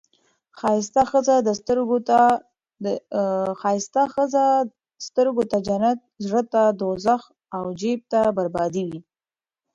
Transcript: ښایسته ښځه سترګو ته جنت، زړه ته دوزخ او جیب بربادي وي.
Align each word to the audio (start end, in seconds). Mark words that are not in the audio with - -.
ښایسته 3.61 4.03
ښځه 4.13 4.47
سترګو 5.07 5.43
ته 5.51 5.57
جنت، 5.67 5.99
زړه 6.25 6.41
ته 6.53 6.61
دوزخ 6.79 7.21
او 7.57 7.63
جیب 7.79 8.01
بربادي 8.35 8.83
وي. 8.89 8.99